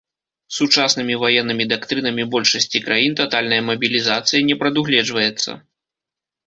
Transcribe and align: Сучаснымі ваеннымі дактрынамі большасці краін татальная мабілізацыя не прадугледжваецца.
Сучаснымі 0.59 1.15
ваеннымі 1.23 1.67
дактрынамі 1.75 2.23
большасці 2.37 2.81
краін 2.89 3.11
татальная 3.23 3.61
мабілізацыя 3.69 4.39
не 4.51 4.55
прадугледжваецца. 4.65 5.51